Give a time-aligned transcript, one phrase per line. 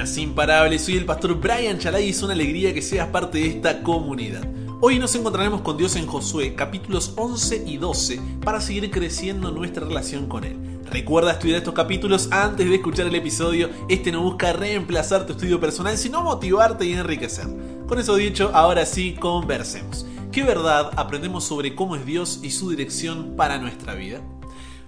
[0.00, 0.82] imparables.
[0.82, 4.42] Soy el pastor Brian Chalai y es una alegría que seas parte de esta comunidad.
[4.80, 9.86] Hoy nos encontraremos con Dios en Josué, capítulos 11 y 12, para seguir creciendo nuestra
[9.86, 10.56] relación con Él.
[10.90, 13.68] Recuerda estudiar estos capítulos antes de escuchar el episodio.
[13.90, 17.46] Este no busca reemplazar tu estudio personal, sino motivarte y enriquecer.
[17.86, 20.06] Con eso dicho, ahora sí, conversemos.
[20.32, 24.22] ¿Qué verdad aprendemos sobre cómo es Dios y su dirección para nuestra vida?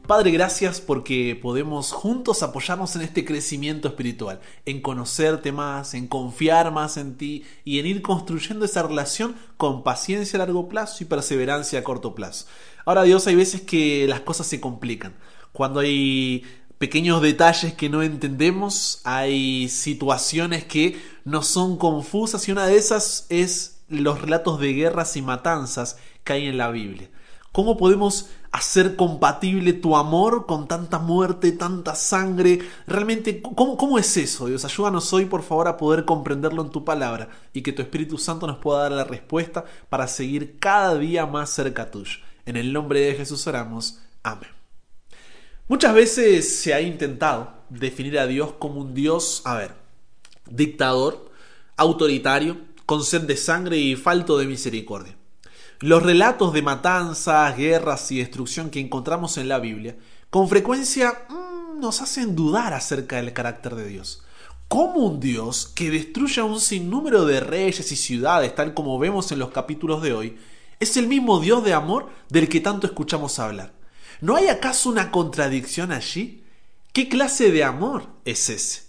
[0.07, 6.73] Padre, gracias porque podemos juntos apoyarnos en este crecimiento espiritual, en conocerte más, en confiar
[6.73, 11.07] más en ti y en ir construyendo esa relación con paciencia a largo plazo y
[11.07, 12.47] perseverancia a corto plazo.
[12.85, 15.15] Ahora Dios, hay veces que las cosas se complican.
[15.53, 16.43] Cuando hay
[16.79, 23.27] pequeños detalles que no entendemos, hay situaciones que nos son confusas y una de esas
[23.29, 27.09] es los relatos de guerras y matanzas que hay en la Biblia.
[27.53, 32.61] ¿Cómo podemos hacer compatible tu amor con tanta muerte, tanta sangre?
[32.87, 34.47] Realmente, ¿cómo, ¿cómo, es eso?
[34.47, 38.19] Dios, ayúdanos hoy, por favor, a poder comprenderlo en tu palabra y que tu Espíritu
[38.19, 42.19] Santo nos pueda dar la respuesta para seguir cada día más cerca tuyo.
[42.45, 44.01] En el nombre de Jesús oramos.
[44.23, 44.51] Amén.
[45.69, 49.75] Muchas veces se ha intentado definir a Dios como un Dios, a ver,
[50.51, 51.31] dictador,
[51.77, 55.17] autoritario, con sed de sangre y falto de misericordia.
[55.83, 59.97] Los relatos de matanzas, guerras y destrucción que encontramos en la Biblia
[60.31, 64.23] con frecuencia mmm, nos hacen dudar acerca del carácter de Dios.
[64.69, 69.33] ¿Cómo un Dios que destruye a un sinnúmero de reyes y ciudades, tal como vemos
[69.33, 70.39] en los capítulos de hoy,
[70.79, 73.73] es el mismo Dios de amor del que tanto escuchamos hablar?
[74.21, 76.45] ¿No hay acaso una contradicción allí?
[76.93, 78.83] ¿Qué clase de amor es ese?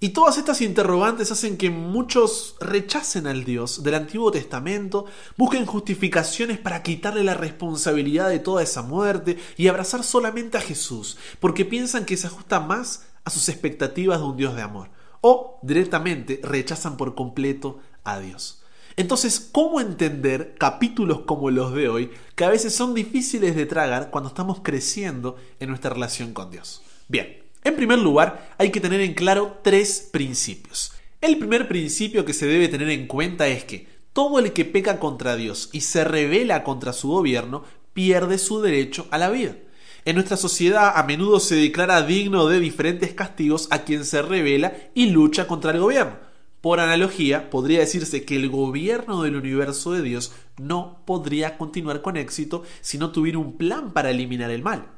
[0.00, 6.58] Y todas estas interrogantes hacen que muchos rechacen al Dios del Antiguo Testamento, busquen justificaciones
[6.58, 12.04] para quitarle la responsabilidad de toda esa muerte y abrazar solamente a Jesús, porque piensan
[12.04, 16.96] que se ajusta más a sus expectativas de un Dios de amor, o directamente rechazan
[16.96, 18.62] por completo a Dios.
[18.94, 24.10] Entonces, ¿cómo entender capítulos como los de hoy, que a veces son difíciles de tragar
[24.10, 26.82] cuando estamos creciendo en nuestra relación con Dios?
[27.08, 30.92] Bien, en primer lugar, hay que tener en claro tres principios.
[31.20, 34.98] El primer principio que se debe tener en cuenta es que todo el que peca
[34.98, 39.56] contra Dios y se revela contra su gobierno pierde su derecho a la vida.
[40.04, 44.72] En nuestra sociedad a menudo se declara digno de diferentes castigos a quien se revela
[44.94, 46.16] y lucha contra el gobierno.
[46.60, 52.16] Por analogía, podría decirse que el gobierno del universo de Dios no podría continuar con
[52.16, 54.97] éxito si no tuviera un plan para eliminar el mal.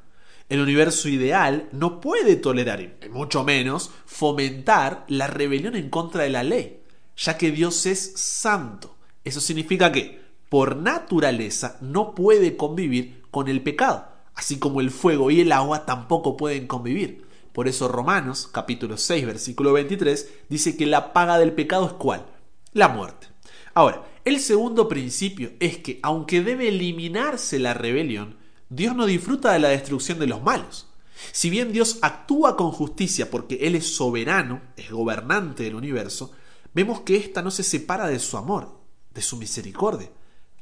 [0.51, 6.31] El universo ideal no puede tolerar, y mucho menos, fomentar la rebelión en contra de
[6.31, 6.81] la ley,
[7.17, 8.97] ya que Dios es santo.
[9.23, 15.31] Eso significa que, por naturaleza, no puede convivir con el pecado, así como el fuego
[15.31, 17.25] y el agua tampoco pueden convivir.
[17.53, 22.27] Por eso Romanos, capítulo 6, versículo 23, dice que la paga del pecado es cuál?
[22.73, 23.29] La muerte.
[23.73, 28.40] Ahora, el segundo principio es que, aunque debe eliminarse la rebelión,
[28.71, 30.87] Dios no disfruta de la destrucción de los malos.
[31.33, 36.31] Si bien Dios actúa con justicia porque Él es soberano, es gobernante del universo,
[36.73, 38.79] vemos que ésta no se separa de su amor,
[39.13, 40.09] de su misericordia,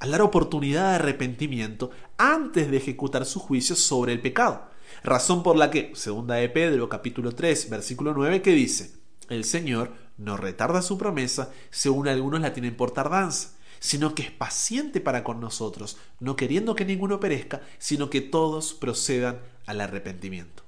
[0.01, 4.71] al dar oportunidad de arrepentimiento antes de ejecutar su juicio sobre el pecado.
[5.05, 8.95] Razón por la que, segunda de Pedro capítulo 3 versículo 9 que dice,
[9.29, 14.31] el Señor no retarda su promesa según algunos la tienen por tardanza sino que es
[14.31, 20.63] paciente para con nosotros, no queriendo que ninguno perezca, sino que todos procedan al arrepentimiento.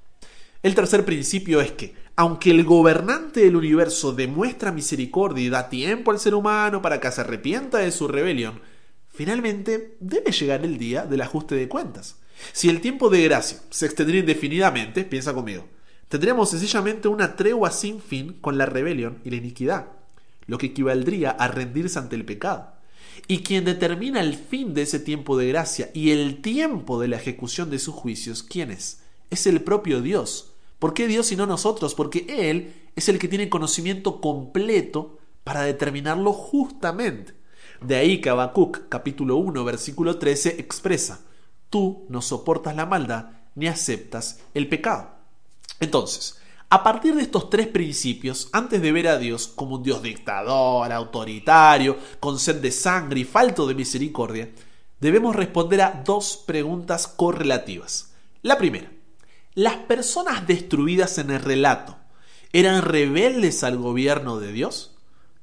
[0.63, 6.11] El tercer principio es que, aunque el gobernante del universo demuestra misericordia y da tiempo
[6.11, 8.61] al ser humano para que se arrepienta de su rebelión,
[9.09, 12.17] finalmente debe llegar el día del ajuste de cuentas.
[12.53, 15.67] Si el tiempo de gracia se extendiera indefinidamente, piensa conmigo,
[16.09, 19.87] tendríamos sencillamente una tregua sin fin con la rebelión y la iniquidad,
[20.47, 22.80] lo que equivaldría a rendirse ante el pecado.
[23.27, 27.17] Y quien determina el fin de ese tiempo de gracia y el tiempo de la
[27.17, 29.03] ejecución de sus juicios, ¿quién es?
[29.31, 30.53] Es el propio Dios.
[30.79, 31.95] ¿Por qué Dios y no nosotros?
[31.95, 37.35] Porque Él es el que tiene conocimiento completo para determinarlo justamente.
[37.81, 41.21] De ahí que Habacuc, capítulo 1, versículo 13, expresa:
[41.69, 45.11] Tú no soportas la maldad ni aceptas el pecado.
[45.81, 46.40] Entonces,
[46.73, 50.93] a partir de estos tres principios, antes de ver a Dios como un Dios dictador,
[50.93, 54.51] autoritario, con sed de sangre y falto de misericordia,
[55.01, 58.13] debemos responder a dos preguntas correlativas.
[58.43, 58.89] La primera,
[59.55, 61.97] ¿las personas destruidas en el relato
[62.53, 64.97] eran rebeldes al gobierno de Dios?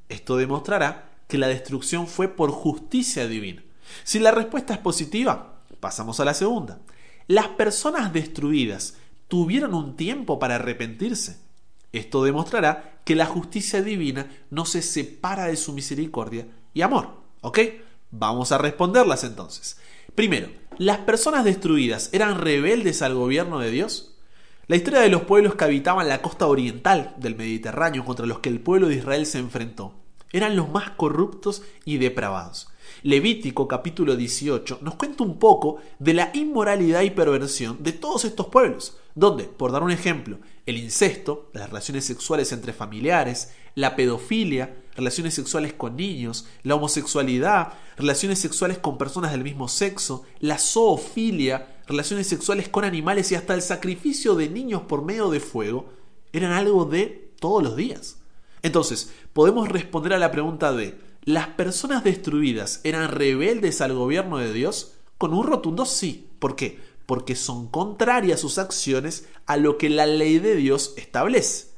[0.07, 3.63] Esto demostrará que la destrucción fue por justicia divina.
[4.05, 6.79] Si la respuesta es positiva, pasamos a la segunda.
[7.27, 8.95] ¿Las personas destruidas
[9.27, 11.39] tuvieron un tiempo para arrepentirse.
[11.91, 17.21] Esto demostrará que la justicia divina no se separa de su misericordia y amor.
[17.41, 17.59] ¿Ok?
[18.11, 19.77] Vamos a responderlas entonces.
[20.15, 24.15] Primero, ¿las personas destruidas eran rebeldes al gobierno de Dios?
[24.67, 28.49] La historia de los pueblos que habitaban la costa oriental del Mediterráneo contra los que
[28.49, 29.93] el pueblo de Israel se enfrentó
[30.31, 32.67] eran los más corruptos y depravados.
[33.03, 38.47] Levítico capítulo 18 nos cuenta un poco de la inmoralidad y perversión de todos estos
[38.47, 44.75] pueblos, donde, por dar un ejemplo, el incesto, las relaciones sexuales entre familiares, la pedofilia,
[44.95, 51.81] relaciones sexuales con niños, la homosexualidad, relaciones sexuales con personas del mismo sexo, la zoofilia,
[51.87, 55.89] relaciones sexuales con animales y hasta el sacrificio de niños por medio de fuego,
[56.31, 58.17] eran algo de todos los días.
[58.61, 60.97] Entonces, podemos responder a la pregunta de
[61.27, 64.93] ¿Las personas destruidas eran rebeldes al gobierno de Dios?
[65.17, 66.29] Con un rotundo sí.
[66.39, 66.79] ¿Por qué?
[67.07, 71.69] Porque son contrarias sus acciones a lo que la ley de Dios establece.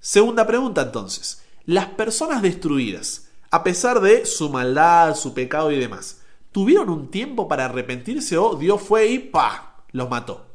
[0.00, 1.44] Segunda pregunta entonces.
[1.66, 7.46] Las personas destruidas, a pesar de su maldad, su pecado y demás, ¿tuvieron un tiempo
[7.46, 9.84] para arrepentirse o Dios fue y ¡pa!
[9.92, 10.46] los mató?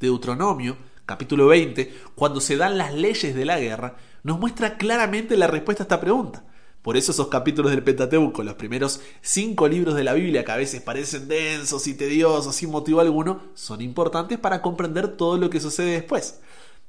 [0.00, 0.76] Deuteronomio,
[1.06, 5.82] capítulo 20, cuando se dan las leyes de la guerra, nos muestra claramente la respuesta
[5.82, 6.44] a esta pregunta.
[6.84, 10.56] Por eso esos capítulos del Pentateuco, los primeros cinco libros de la Biblia que a
[10.56, 15.60] veces parecen densos y tediosos sin motivo alguno, son importantes para comprender todo lo que
[15.60, 16.40] sucede después.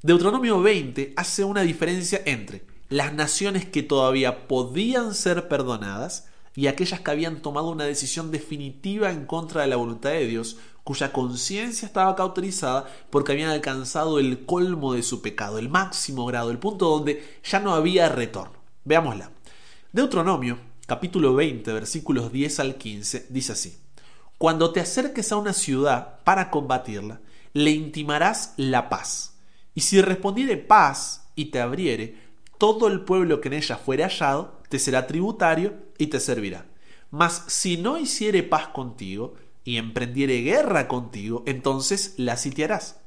[0.01, 6.27] Deuteronomio 20 hace una diferencia entre las naciones que todavía podían ser perdonadas
[6.57, 10.57] y aquellas que habían tomado una decisión definitiva en contra de la voluntad de Dios,
[10.83, 16.51] cuya conciencia estaba cauterizada porque habían alcanzado el colmo de su pecado, el máximo grado,
[16.51, 18.59] el punto donde ya no había retorno.
[18.83, 19.34] Veámosla.
[19.95, 20.57] Deuteronomio,
[20.87, 23.77] capítulo 20, versículos 10 al 15, dice así.
[24.37, 27.21] Cuando te acerques a una ciudad para combatirla,
[27.53, 29.37] le intimarás la paz.
[29.73, 32.17] Y si respondiere paz y te abriere,
[32.57, 36.65] todo el pueblo que en ella fuere hallado te será tributario y te servirá.
[37.09, 42.99] Mas si no hiciere paz contigo y emprendiere guerra contigo, entonces la sitiarás.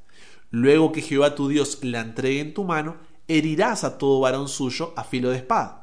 [0.51, 2.97] Luego que Jehová tu Dios la entregue en tu mano,
[3.29, 5.78] herirás a todo varón suyo a filo de espada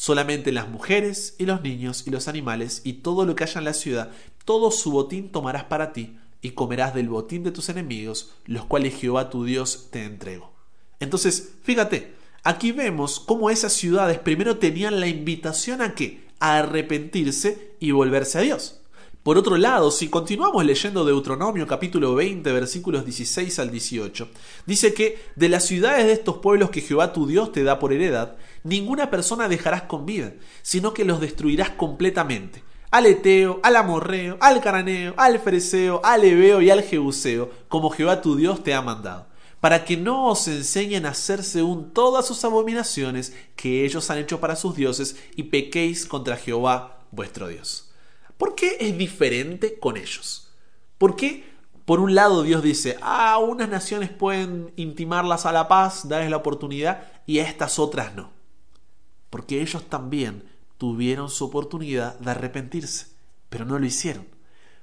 [0.00, 3.66] Solamente las mujeres y los niños y los animales y todo lo que haya en
[3.66, 4.10] la ciudad,
[4.46, 8.94] todo su botín tomarás para ti, y comerás del botín de tus enemigos, los cuales
[8.94, 10.54] Jehová tu Dios te entregó.
[11.00, 12.14] Entonces, fíjate,
[12.44, 16.26] aquí vemos cómo esas ciudades primero tenían la invitación a qué?
[16.38, 18.80] A arrepentirse y volverse a Dios.
[19.22, 24.28] Por otro lado, si continuamos leyendo Deuteronomio capítulo 20 versículos 16 al 18,
[24.64, 27.92] dice que de las ciudades de estos pueblos que Jehová tu Dios te da por
[27.92, 32.62] heredad, ninguna persona dejarás con vida, sino que los destruirás completamente.
[32.90, 38.20] Al Eteo, al Amorreo, al Cananeo, al Fereceo, al Ebeo y al Jebuseo, como Jehová
[38.20, 39.28] tu Dios te ha mandado,
[39.60, 44.40] para que no os enseñen a hacer según todas sus abominaciones que ellos han hecho
[44.40, 47.92] para sus dioses y pequéis contra Jehová vuestro Dios.
[48.36, 50.48] ¿Por qué es diferente con ellos?
[50.98, 51.44] ¿Por qué,
[51.84, 56.38] por un lado, Dios dice, ah, unas naciones pueden intimarlas a la paz, darles la
[56.38, 58.39] oportunidad, y a estas otras no?
[59.30, 60.44] Porque ellos también
[60.78, 63.06] tuvieron su oportunidad de arrepentirse,
[63.48, 64.26] pero no lo hicieron.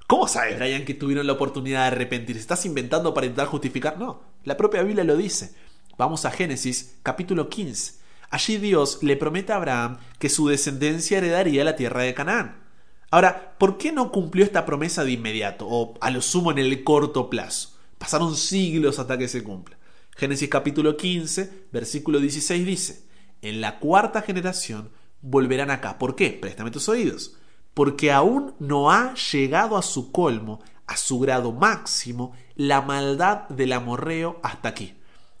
[0.06, 2.40] ¿Cómo sabes, Brian, que tuvieron la oportunidad de arrepentirse?
[2.40, 3.98] ¿Estás inventando para intentar justificar?
[3.98, 5.54] No, la propia Biblia lo dice.
[5.98, 7.94] Vamos a Génesis capítulo 15.
[8.30, 12.62] Allí Dios le promete a Abraham que su descendencia heredaría la tierra de Canaán.
[13.10, 16.84] Ahora, ¿por qué no cumplió esta promesa de inmediato o a lo sumo en el
[16.84, 17.76] corto plazo?
[17.98, 19.76] Pasaron siglos hasta que se cumpla.
[20.16, 23.07] Génesis capítulo 15, versículo 16 dice,
[23.42, 24.90] en la cuarta generación
[25.20, 25.98] volverán acá.
[25.98, 26.30] ¿Por qué?
[26.30, 27.36] Préstame tus oídos.
[27.74, 33.72] Porque aún no ha llegado a su colmo, a su grado máximo, la maldad del
[33.72, 34.94] amorreo hasta aquí.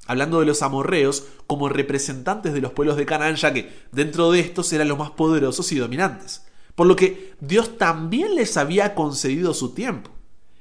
[0.06, 4.40] Hablando de los amorreos como representantes de los pueblos de Canaán, ya que dentro de
[4.40, 9.52] estos eran los más poderosos y dominantes por lo que Dios también les había concedido
[9.52, 10.12] su tiempo.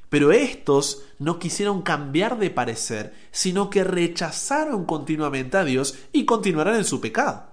[0.10, 6.76] Pero estos no quisieron cambiar de parecer, sino que rechazaron continuamente a Dios y continuaron
[6.76, 7.52] en su pecado.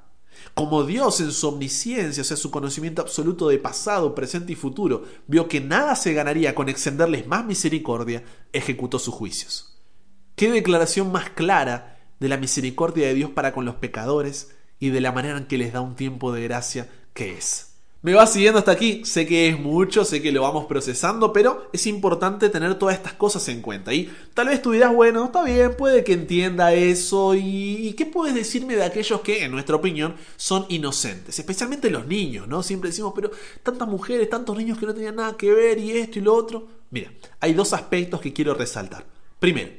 [0.55, 5.05] Como Dios en su omnisciencia, o sea, su conocimiento absoluto de pasado, presente y futuro,
[5.27, 9.77] vio que nada se ganaría con extenderles más misericordia, ejecutó sus juicios.
[10.37, 15.01] ¿Qué declaración más clara de la misericordia de Dios para con los pecadores y de
[15.01, 17.74] la manera en que les da un tiempo de gracia que es?
[18.05, 21.71] Me va siguiendo hasta aquí, sé que es mucho, sé que lo vamos procesando, pero
[21.73, 23.95] es importante tener todas estas cosas en cuenta.
[23.95, 27.35] Y tal vez tú dirás, bueno, está bien, puede que entienda eso.
[27.35, 31.39] ¿Y, qué puedes decirme de aquellos que, en nuestra opinión, son inocentes?
[31.39, 32.63] Especialmente los niños, ¿no?
[32.63, 33.31] Siempre decimos, pero
[33.63, 36.67] tantas mujeres, tantos niños que no tenían nada que ver y esto y lo otro.
[36.91, 39.07] Mira, hay dos aspectos que quiero resaltar.
[39.41, 39.71] Primero,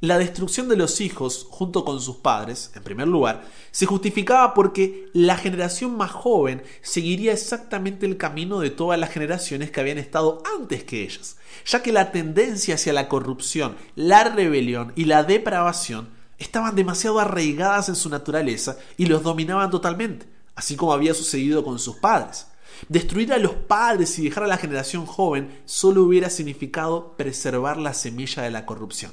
[0.00, 5.08] La destrucción de los hijos junto con sus padres, en primer lugar, se justificaba porque
[5.12, 10.40] la generación más joven seguiría exactamente el camino de todas las generaciones que habían estado
[10.56, 11.36] antes que ellas,
[11.66, 17.88] ya que la tendencia hacia la corrupción, la rebelión y la depravación estaban demasiado arraigadas
[17.88, 22.46] en su naturaleza y los dominaban totalmente, así como había sucedido con sus padres.
[22.88, 27.94] Destruir a los padres y dejar a la generación joven solo hubiera significado preservar la
[27.94, 29.10] semilla de la corrupción.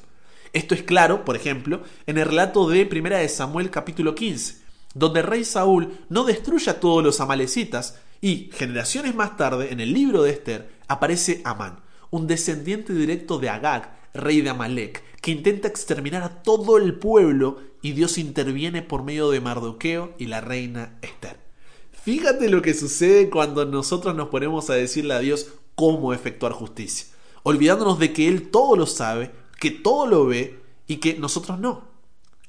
[0.55, 4.61] Esto es claro, por ejemplo, en el relato de Primera de Samuel capítulo 15,
[4.93, 9.81] donde el rey Saúl no destruye a todos los amalecitas y, generaciones más tarde, en
[9.81, 15.31] el libro de Esther, aparece Amán, un descendiente directo de Agag, rey de Amalek, que
[15.31, 20.39] intenta exterminar a todo el pueblo y Dios interviene por medio de Mardoqueo y la
[20.39, 21.37] reina Esther.
[21.91, 27.07] Fíjate lo que sucede cuando nosotros nos ponemos a decirle a Dios cómo efectuar justicia,
[27.43, 31.83] olvidándonos de que Él todo lo sabe, que todo lo ve y que nosotros no.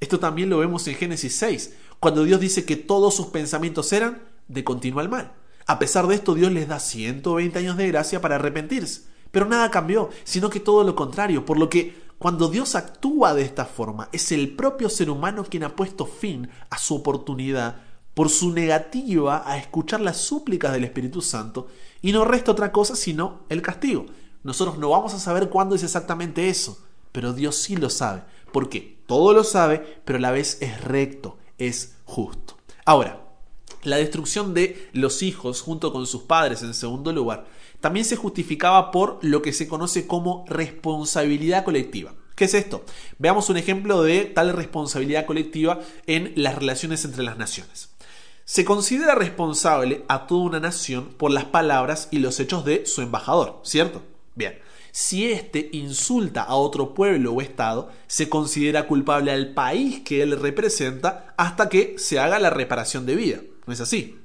[0.00, 4.22] Esto también lo vemos en Génesis 6, cuando Dios dice que todos sus pensamientos eran
[4.48, 5.32] de continuo al mal.
[5.66, 9.02] A pesar de esto, Dios les da 120 años de gracia para arrepentirse.
[9.30, 13.42] Pero nada cambió, sino que todo lo contrario, por lo que cuando Dios actúa de
[13.42, 17.82] esta forma, es el propio ser humano quien ha puesto fin a su oportunidad
[18.14, 21.68] por su negativa a escuchar las súplicas del Espíritu Santo
[22.00, 24.06] y no resta otra cosa sino el castigo.
[24.42, 26.86] Nosotros no vamos a saber cuándo es exactamente eso,
[27.16, 31.38] pero Dios sí lo sabe, porque todo lo sabe, pero a la vez es recto,
[31.56, 32.58] es justo.
[32.85, 33.23] Ahora,
[33.85, 37.46] la destrucción de los hijos junto con sus padres en segundo lugar
[37.80, 42.12] también se justificaba por lo que se conoce como responsabilidad colectiva.
[42.35, 42.85] ¿Qué es esto?
[43.18, 47.88] Veamos un ejemplo de tal responsabilidad colectiva en las relaciones entre las naciones.
[48.44, 53.00] Se considera responsable a toda una nación por las palabras y los hechos de su
[53.00, 54.02] embajador, ¿cierto?
[54.35, 54.58] Bien,
[54.98, 60.40] si éste insulta a otro pueblo o estado, se considera culpable al país que él
[60.40, 63.40] representa hasta que se haga la reparación debida.
[63.66, 64.18] ¿No es así?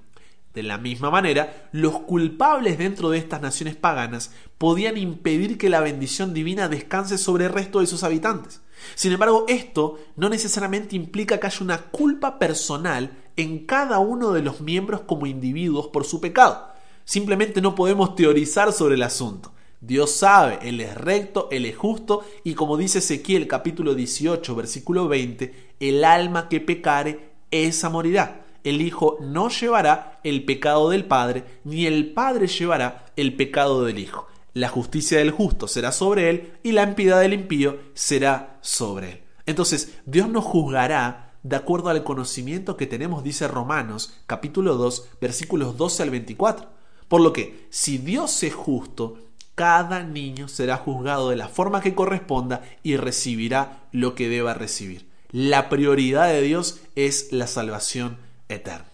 [0.53, 5.81] De la misma manera, los culpables dentro de estas naciones paganas podían impedir que la
[5.81, 8.61] bendición divina descanse sobre el resto de sus habitantes.
[8.95, 14.41] Sin embargo, esto no necesariamente implica que haya una culpa personal en cada uno de
[14.41, 16.69] los miembros como individuos por su pecado.
[17.03, 19.51] Simplemente no podemos teorizar sobre el asunto.
[19.81, 25.07] Dios sabe, Él es recto, Él es justo, y como dice Ezequiel capítulo 18, versículo
[25.07, 28.45] 20, el alma que pecare, esa morirá.
[28.63, 33.97] El Hijo no llevará el pecado del Padre, ni el Padre llevará el pecado del
[33.97, 34.27] Hijo.
[34.53, 39.21] La justicia del justo será sobre él, y la impiedad del impío será sobre él.
[39.47, 45.75] Entonces, Dios nos juzgará de acuerdo al conocimiento que tenemos, dice Romanos capítulo 2, versículos
[45.75, 46.69] 12 al 24.
[47.07, 49.17] Por lo que, si Dios es justo,
[49.55, 55.09] cada niño será juzgado de la forma que corresponda y recibirá lo que deba recibir.
[55.31, 58.17] La prioridad de Dios es la salvación
[58.49, 58.91] eterna.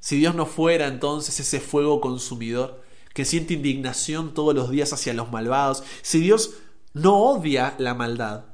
[0.00, 2.82] Si Dios no fuera entonces ese fuego consumidor
[3.14, 6.54] que siente indignación todos los días hacia los malvados, si Dios
[6.92, 8.44] no odia la maldad,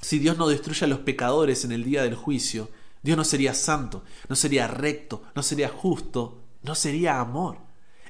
[0.00, 2.68] si Dios no destruye a los pecadores en el día del juicio,
[3.02, 7.63] Dios no sería santo, no sería recto, no sería justo, no sería amor.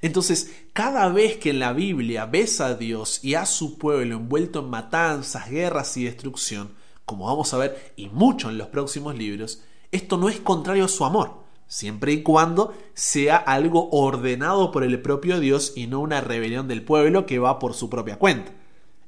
[0.05, 4.59] Entonces, cada vez que en la Biblia ves a Dios y a su pueblo envuelto
[4.59, 6.73] en matanzas, guerras y destrucción,
[7.07, 10.89] como vamos a ver y mucho en los próximos libros, esto no es contrario a
[10.89, 16.21] su amor, siempre y cuando sea algo ordenado por el propio Dios y no una
[16.21, 18.53] rebelión del pueblo que va por su propia cuenta.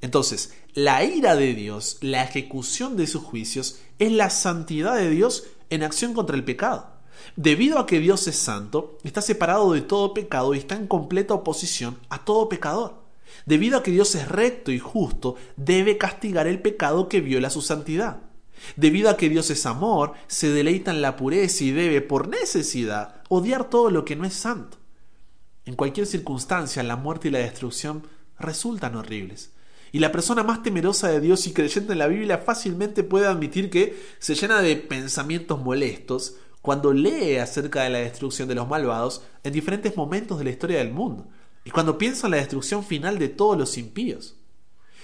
[0.00, 5.44] Entonces, la ira de Dios, la ejecución de sus juicios, es la santidad de Dios
[5.68, 6.95] en acción contra el pecado.
[7.36, 11.34] Debido a que Dios es santo, está separado de todo pecado y está en completa
[11.34, 13.06] oposición a todo pecador.
[13.44, 17.62] Debido a que Dios es recto y justo, debe castigar el pecado que viola su
[17.62, 18.22] santidad.
[18.76, 23.22] Debido a que Dios es amor, se deleita en la pureza y debe, por necesidad,
[23.28, 24.78] odiar todo lo que no es santo.
[25.64, 28.06] En cualquier circunstancia, la muerte y la destrucción
[28.38, 29.50] resultan horribles.
[29.92, 33.70] Y la persona más temerosa de Dios y creyente en la Biblia fácilmente puede admitir
[33.70, 39.22] que se llena de pensamientos molestos cuando lee acerca de la destrucción de los malvados
[39.44, 41.28] en diferentes momentos de la historia del mundo,
[41.64, 44.34] y cuando piensa en la destrucción final de todos los impíos.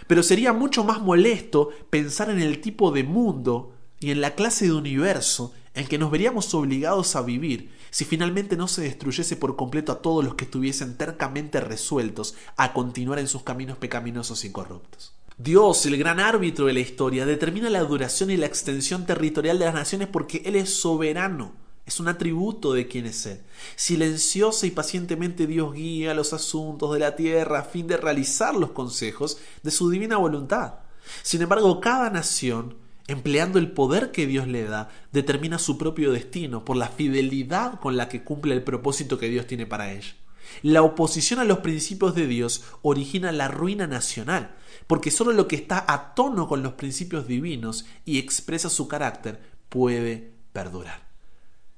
[0.08, 4.64] Pero sería mucho más molesto pensar en el tipo de mundo y en la clase
[4.64, 9.54] de universo en que nos veríamos obligados a vivir si finalmente no se destruyese por
[9.54, 14.50] completo a todos los que estuviesen tercamente resueltos a continuar en sus caminos pecaminosos y
[14.50, 15.14] corruptos.
[15.38, 19.64] Dios, el gran árbitro de la historia, determina la duración y la extensión territorial de
[19.64, 21.54] las naciones porque Él es soberano.
[21.84, 23.40] Es un atributo de quien es Él.
[23.74, 28.70] Silenciosa y pacientemente Dios guía los asuntos de la tierra a fin de realizar los
[28.70, 30.74] consejos de su divina voluntad.
[31.22, 32.76] Sin embargo, cada nación
[33.08, 37.96] empleando el poder que Dios le da, determina su propio destino por la fidelidad con
[37.96, 40.14] la que cumple el propósito que Dios tiene para ella.
[40.62, 44.54] La oposición a los principios de Dios origina la ruina nacional,
[44.86, 49.40] porque solo lo que está a tono con los principios divinos y expresa su carácter
[49.68, 51.08] puede perdurar.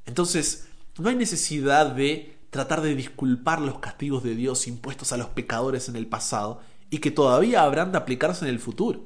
[0.06, 0.66] Entonces,
[0.98, 5.88] no hay necesidad de tratar de disculpar los castigos de Dios impuestos a los pecadores
[5.88, 9.04] en el pasado y que todavía habrán de aplicarse en el futuro.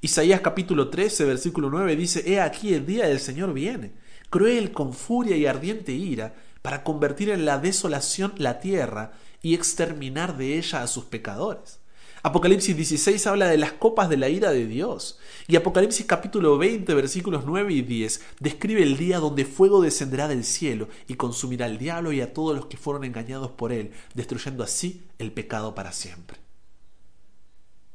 [0.00, 3.92] Isaías capítulo 13, versículo 9 dice, He aquí el día del Señor viene,
[4.30, 6.34] cruel con furia y ardiente ira,
[6.68, 11.80] para convertir en la desolación la tierra y exterminar de ella a sus pecadores.
[12.22, 15.18] Apocalipsis 16 habla de las copas de la ira de Dios.
[15.46, 20.44] Y Apocalipsis capítulo 20 versículos 9 y 10 describe el día donde fuego descenderá del
[20.44, 24.62] cielo y consumirá al diablo y a todos los que fueron engañados por él, destruyendo
[24.62, 26.36] así el pecado para siempre.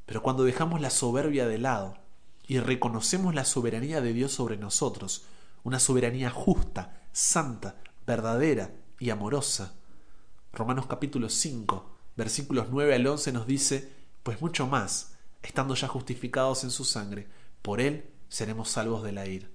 [0.08, 2.00] Pero cuando dejamos la soberbia de lado
[2.48, 5.26] y reconocemos la soberanía de Dios sobre nosotros,
[5.62, 7.76] una soberanía justa, santa,
[8.06, 9.76] verdadera y amorosa,
[10.52, 13.92] Romanos capítulo 5, versículos 9 al 11 nos dice,
[14.24, 17.28] pues mucho más, estando ya justificados en su sangre,
[17.62, 19.48] por él seremos salvos de la ira.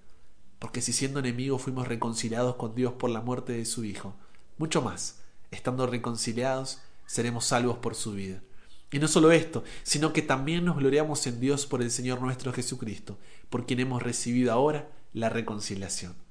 [0.59, 4.17] Porque si siendo enemigos fuimos reconciliados con Dios por la muerte de su Hijo,
[4.57, 8.43] mucho más, estando reconciliados, seremos salvos por su vida.
[8.90, 12.52] Y no solo esto, sino que también nos gloriamos en Dios por el Señor nuestro
[12.55, 13.19] Jesucristo,
[13.50, 16.27] por quien hemos recibido ahora la reconciliación.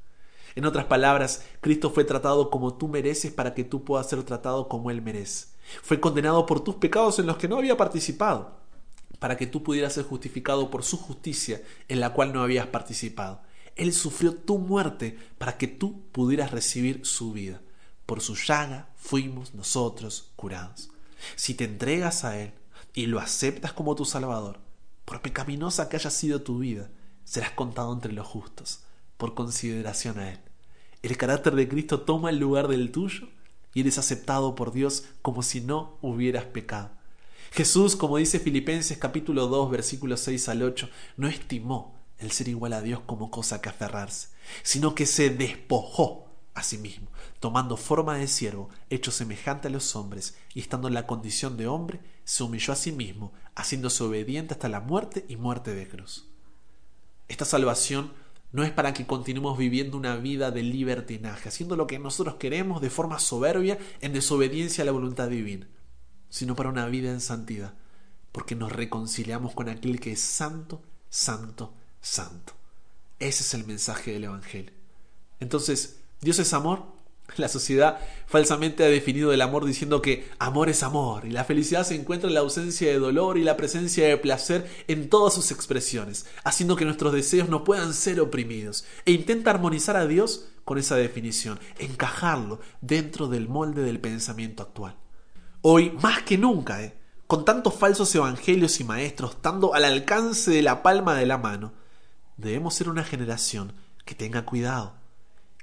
[0.55, 4.67] En otras palabras, Cristo fue tratado como tú mereces para que tú puedas ser tratado
[4.67, 5.47] como Él merece.
[5.81, 8.57] Fue condenado por tus pecados en los que no había participado,
[9.19, 13.41] para que tú pudieras ser justificado por su justicia en la cual no habías participado.
[13.75, 17.61] Él sufrió tu muerte para que tú pudieras recibir su vida.
[18.05, 20.89] Por su llaga fuimos nosotros curados.
[21.35, 22.53] Si te entregas a Él
[22.93, 24.59] y lo aceptas como tu Salvador,
[25.05, 26.89] por pecaminosa que haya sido tu vida,
[27.23, 28.81] serás contado entre los justos,
[29.17, 30.39] por consideración a Él.
[31.03, 33.27] El carácter de Cristo toma el lugar del tuyo
[33.73, 36.91] y eres aceptado por Dios como si no hubieras pecado.
[37.51, 42.73] Jesús, como dice Filipenses capítulo 2 versículos 6 al 8, no estimó el ser igual
[42.73, 44.29] a Dios como cosa que aferrarse,
[44.63, 47.07] sino que se despojó a sí mismo,
[47.39, 51.67] tomando forma de siervo, hecho semejante a los hombres, y estando en la condición de
[51.67, 56.25] hombre, se humilló a sí mismo, haciéndose obediente hasta la muerte y muerte de cruz.
[57.27, 58.11] Esta salvación
[58.51, 62.81] no es para que continuemos viviendo una vida de libertinaje, haciendo lo que nosotros queremos
[62.81, 65.67] de forma soberbia en desobediencia a la voluntad divina,
[66.29, 67.73] sino para una vida en santidad,
[68.31, 72.53] porque nos reconciliamos con aquel que es santo, santo, santo.
[73.19, 74.71] Ese es el mensaje del Evangelio.
[75.39, 76.96] Entonces, Dios es amor.
[77.37, 81.85] La sociedad falsamente ha definido el amor diciendo que amor es amor y la felicidad
[81.85, 85.51] se encuentra en la ausencia de dolor y la presencia de placer en todas sus
[85.51, 90.77] expresiones, haciendo que nuestros deseos no puedan ser oprimidos e intenta armonizar a Dios con
[90.77, 94.97] esa definición, encajarlo dentro del molde del pensamiento actual.
[95.61, 96.97] Hoy, más que nunca, ¿eh?
[97.27, 101.73] con tantos falsos evangelios y maestros estando al alcance de la palma de la mano,
[102.37, 103.73] debemos ser una generación
[104.05, 104.95] que tenga cuidado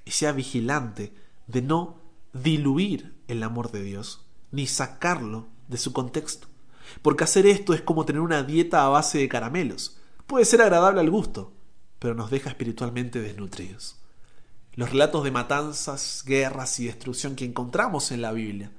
[0.04, 1.14] y sea vigilante
[1.46, 2.00] de no
[2.32, 6.48] diluir el amor de Dios, ni sacarlo de su contexto.
[7.02, 9.98] Porque hacer esto es como tener una dieta a base de caramelos.
[10.26, 11.52] Puede ser agradable al gusto,
[11.98, 13.96] pero nos deja espiritualmente desnutridos.
[14.74, 18.72] Los relatos de matanzas, guerras y destrucción que encontramos en la Biblia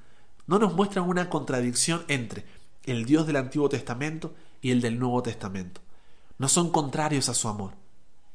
[0.47, 2.45] no nos muestran una contradicción entre
[2.83, 5.81] el Dios del Antiguo Testamento y el del Nuevo Testamento.
[6.37, 7.73] No son contrarios a su amor.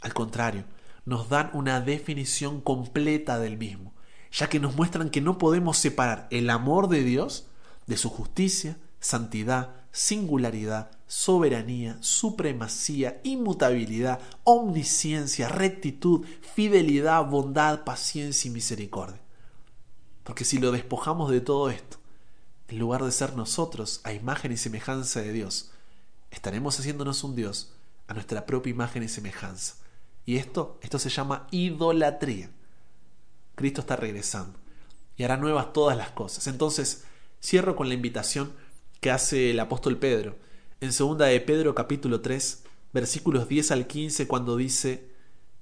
[0.01, 0.65] Al contrario,
[1.05, 3.95] nos dan una definición completa del mismo,
[4.33, 7.47] ya que nos muestran que no podemos separar el amor de Dios
[7.87, 19.21] de su justicia, santidad, singularidad, soberanía, supremacía, inmutabilidad, omnisciencia, rectitud, fidelidad, bondad, paciencia y misericordia.
[20.23, 21.99] Porque si lo despojamos de todo esto,
[22.69, 25.73] en lugar de ser nosotros a imagen y semejanza de Dios,
[26.31, 27.73] estaremos haciéndonos un Dios
[28.07, 29.75] a nuestra propia imagen y semejanza
[30.31, 32.51] y esto, esto se llama idolatría.
[33.61, 34.59] Cristo está regresando
[35.19, 36.47] y hará nuevas todas las cosas.
[36.47, 37.05] Entonces,
[37.43, 38.55] cierro con la invitación
[39.01, 40.37] que hace el apóstol Pedro
[40.81, 45.11] en segunda de Pedro capítulo 3, versículos 10 al 15 cuando dice,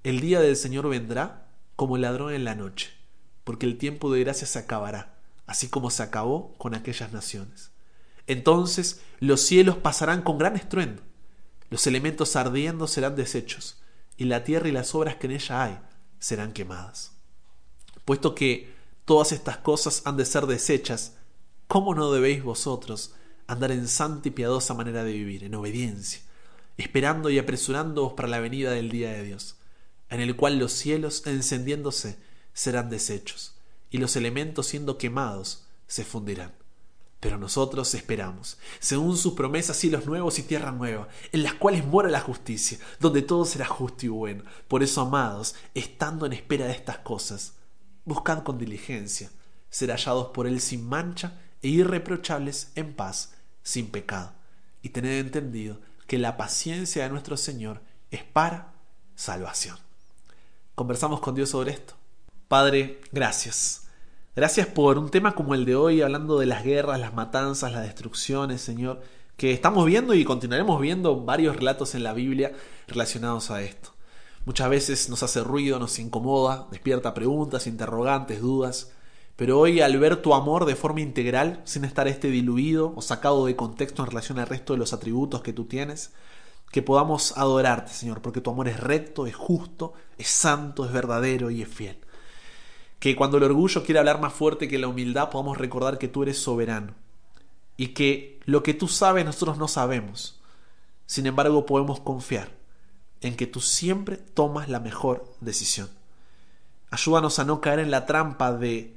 [0.05, 2.91] el día del Señor vendrá como ladrón en la noche,
[3.43, 7.73] porque el tiempo de gracia se acabará, así como se acabó con aquellas naciones.
[8.29, 11.03] Entonces los cielos pasarán con gran estruendo,
[11.69, 13.83] los elementos ardiendo serán deshechos,
[14.17, 15.79] y la tierra y las obras que en ella hay
[16.21, 17.17] serán quemadas.
[18.09, 21.12] Puesto que todas estas cosas han de ser deshechas,
[21.66, 23.12] ¿cómo no debéis vosotros
[23.47, 26.23] andar en santa y piadosa manera de vivir, en obediencia,
[26.79, 29.57] esperando y apresurándoos para la venida del día de Dios,
[30.09, 32.16] en el cual los cielos, encendiéndose,
[32.55, 33.57] serán deshechos,
[33.90, 36.55] y los elementos siendo quemados, se fundirán.
[37.21, 42.09] Pero nosotros esperamos, según sus promesas, cielos nuevos y tierra nueva, en las cuales mora
[42.09, 44.44] la justicia, donde todo será justo y bueno.
[44.66, 47.58] Por eso, amados, estando en espera de estas cosas,
[48.09, 49.31] buscad con diligencia
[49.71, 54.33] ser hallados por Él sin mancha e irreprochables en paz, sin pecado.
[54.83, 58.73] Y tened entendido que la paciencia de nuestro Señor es para
[59.14, 59.77] salvación.
[60.75, 61.94] Conversamos con Dios sobre esto.
[62.49, 63.88] Padre, gracias
[64.38, 67.83] Gracias por un tema como el de hoy, hablando de las guerras, las matanzas, las
[67.83, 69.03] destrucciones, Señor,
[69.37, 72.53] que estamos viendo y continuaremos viendo varios relatos en la Biblia
[72.87, 73.94] relacionados a esto.
[74.49, 78.93] Muchas veces nos hace ruido, nos incomoda, despierta preguntas, interrogantes, dudas,
[79.37, 83.45] pero hoy al ver tu amor de forma integral, sin estar este diluido o sacado
[83.45, 86.15] de contexto en relación al resto de los atributos que tú tienes,
[86.73, 91.51] que podamos adorarte, Señor, porque tu amor es recto, es justo, es santo, es verdadero
[91.51, 91.99] y es fiel
[93.01, 96.23] que cuando el orgullo quiere hablar más fuerte que la humildad podamos recordar que tú
[96.23, 96.95] eres soberano
[97.77, 100.41] y que lo que tú sabes nosotros no sabemos.
[101.05, 102.58] Sin embargo, podemos confiar
[103.20, 105.90] en que tú siempre tomas la mejor decisión.
[106.90, 108.96] Ayúdanos a no caer en la trampa de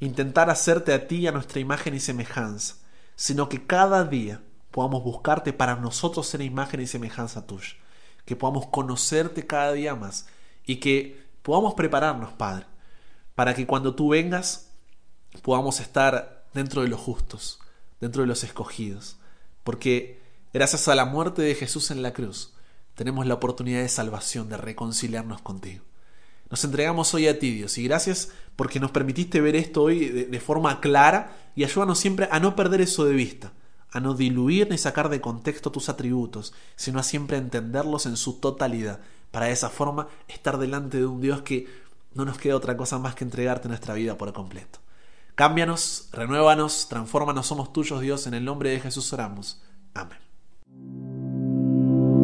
[0.00, 2.76] intentar hacerte a ti a nuestra imagen y semejanza,
[3.16, 7.74] sino que cada día podamos buscarte para nosotros ser imagen y semejanza tuya,
[8.24, 10.26] que podamos conocerte cada día más
[10.66, 12.66] y que podamos prepararnos, Padre,
[13.34, 14.70] para que cuando tú vengas
[15.42, 17.60] podamos estar dentro de los justos,
[18.00, 19.16] dentro de los escogidos,
[19.62, 20.20] porque
[20.52, 22.53] gracias a la muerte de Jesús en la cruz
[22.94, 25.84] tenemos la oportunidad de salvación, de reconciliarnos contigo.
[26.50, 30.40] Nos entregamos hoy a ti, Dios, y gracias porque nos permitiste ver esto hoy de,
[30.40, 33.52] forma clara y ayúdanos siempre a no perder eso de vista,
[33.90, 38.34] a no diluir ni sacar de contexto tus atributos, sino a siempre entenderlos en su
[38.34, 41.66] totalidad, para de esa forma estar delante de un Dios que
[42.14, 44.78] no nos queda otra cosa más que entregarte nuestra vida por completo.
[45.34, 49.60] Cámbianos, renuévanos, transfórmanos, somos tuyos, Dios, en el nombre de Jesús oramos.
[49.92, 51.03] Amén.